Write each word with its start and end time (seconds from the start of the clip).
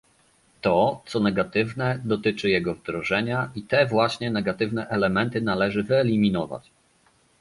To, 0.61 1.01
co 1.05 1.19
negatywne, 1.19 2.01
dotyczy 2.05 2.49
jego 2.49 2.75
wdrożenia, 2.75 3.51
i 3.55 3.61
te 3.63 3.85
właśnie 3.85 4.31
negatywne 4.31 4.87
elementy 4.87 5.41
należy 5.41 5.83
wyeliminować 5.83 6.71